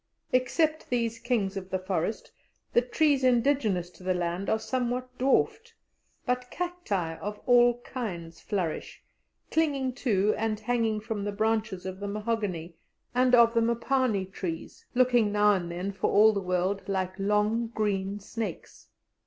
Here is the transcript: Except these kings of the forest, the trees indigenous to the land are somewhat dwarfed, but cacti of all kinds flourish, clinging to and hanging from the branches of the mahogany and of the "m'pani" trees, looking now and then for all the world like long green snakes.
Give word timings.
Except 0.33 0.89
these 0.89 1.19
kings 1.19 1.55
of 1.55 1.69
the 1.69 1.77
forest, 1.77 2.31
the 2.73 2.81
trees 2.81 3.23
indigenous 3.23 3.91
to 3.91 4.01
the 4.03 4.15
land 4.15 4.49
are 4.49 4.57
somewhat 4.57 5.15
dwarfed, 5.19 5.75
but 6.25 6.49
cacti 6.49 7.13
of 7.17 7.39
all 7.45 7.77
kinds 7.81 8.41
flourish, 8.41 9.03
clinging 9.51 9.93
to 9.93 10.33
and 10.39 10.59
hanging 10.59 10.99
from 11.01 11.23
the 11.23 11.31
branches 11.31 11.85
of 11.85 11.99
the 11.99 12.07
mahogany 12.07 12.73
and 13.13 13.35
of 13.35 13.53
the 13.53 13.61
"m'pani" 13.61 14.25
trees, 14.25 14.87
looking 14.95 15.31
now 15.31 15.53
and 15.53 15.69
then 15.71 15.91
for 15.91 16.09
all 16.09 16.33
the 16.33 16.41
world 16.41 16.89
like 16.89 17.13
long 17.19 17.67
green 17.67 18.19
snakes. 18.19 18.87